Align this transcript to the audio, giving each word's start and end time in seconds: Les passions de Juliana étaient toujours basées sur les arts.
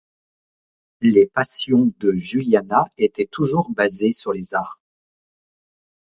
Les 1.01 1.27
passions 1.27 1.93
de 1.99 2.13
Juliana 2.13 2.85
étaient 2.97 3.27
toujours 3.31 3.69
basées 3.69 4.13
sur 4.13 4.33
les 4.33 4.55
arts. 4.55 4.81